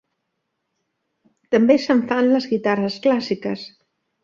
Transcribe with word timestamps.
També 1.57 1.77
se'n 1.85 2.03
fan 2.13 2.31
les 2.33 2.49
guitarres 2.55 2.99
clàssiques. 3.07 3.71